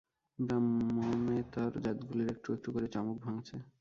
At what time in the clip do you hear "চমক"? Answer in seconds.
2.87-3.17